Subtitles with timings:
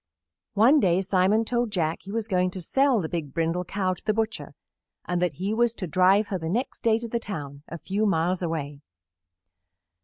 [0.55, 4.03] One day Simon told Jack he was going to sell the big Brindle Cow to
[4.03, 4.55] the butcher
[5.05, 8.07] and that he was to drive her the next day to the town, a few
[8.07, 8.81] miles away.